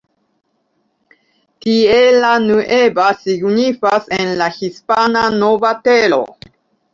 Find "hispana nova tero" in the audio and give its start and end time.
4.59-6.23